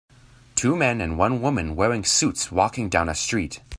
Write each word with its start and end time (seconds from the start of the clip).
Two 0.55 0.75
men 0.75 0.99
and 0.99 1.15
one 1.19 1.41
woman 1.43 1.75
wearing 1.75 2.03
suits 2.03 2.51
walking 2.51 2.89
down 2.89 3.07
a 3.07 3.13
street. 3.13 3.61